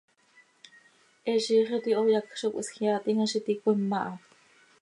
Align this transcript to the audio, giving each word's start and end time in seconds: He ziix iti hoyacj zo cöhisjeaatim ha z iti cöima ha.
He 1.27 1.35
ziix 1.47 1.69
iti 1.77 1.93
hoyacj 1.99 2.33
zo 2.41 2.53
cöhisjeaatim 2.57 3.21
ha 3.23 3.31
z 3.31 3.33
iti 3.41 3.61
cöima 3.63 4.05
ha. 4.09 4.13